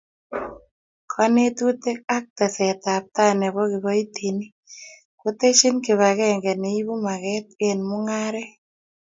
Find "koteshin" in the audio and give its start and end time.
5.19-5.75